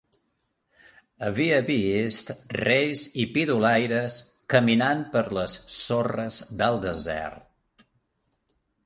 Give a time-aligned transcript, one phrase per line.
[1.25, 4.17] Havia vist reis i pidolaires
[4.55, 7.87] caminant per les sorres del desert.